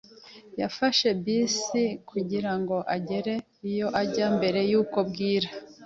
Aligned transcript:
Nafashe 0.57 1.07
bisi 1.23 1.83
kugira 2.09 2.51
ngo 2.59 2.75
ngere 2.99 3.33
iyo 3.69 3.87
njya 4.07 4.27
mbere 4.35 4.59
yuko 4.71 4.97
bwira. 5.09 5.49